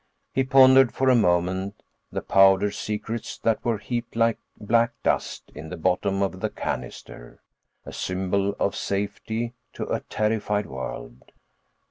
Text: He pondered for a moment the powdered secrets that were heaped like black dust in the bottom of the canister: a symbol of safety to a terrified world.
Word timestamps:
He 0.33 0.43
pondered 0.43 0.91
for 0.91 1.09
a 1.11 1.15
moment 1.15 1.83
the 2.11 2.23
powdered 2.23 2.71
secrets 2.73 3.37
that 3.37 3.63
were 3.63 3.77
heaped 3.77 4.15
like 4.15 4.39
black 4.59 4.93
dust 5.03 5.51
in 5.53 5.69
the 5.69 5.77
bottom 5.77 6.23
of 6.23 6.39
the 6.39 6.49
canister: 6.49 7.43
a 7.85 7.93
symbol 7.93 8.55
of 8.59 8.75
safety 8.75 9.53
to 9.73 9.83
a 9.93 9.99
terrified 9.99 10.65
world. 10.65 11.31